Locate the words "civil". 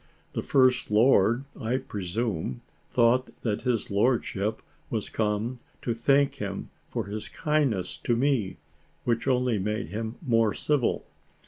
10.55-11.05